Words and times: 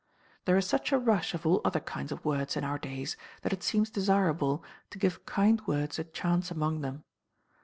There 0.45 0.57
is 0.57 0.65
such 0.65 0.91
a 0.91 0.97
rush 0.97 1.35
of 1.35 1.45
all 1.45 1.61
other 1.63 1.79
kinds 1.79 2.11
of 2.11 2.25
words 2.25 2.57
in 2.57 2.63
our 2.63 2.79
days, 2.79 3.15
that 3.43 3.53
it 3.53 3.61
seems 3.61 3.91
desirable 3.91 4.63
to 4.89 4.97
give 4.97 5.27
kind 5.27 5.61
words 5.67 5.99
a 5.99 6.03
chance 6.03 6.49
among 6.49 6.81
them. 6.81 7.03